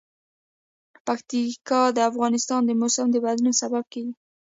[1.05, 4.13] پکتیکا د افغانستان د موسم د بدلون سبب کېږي.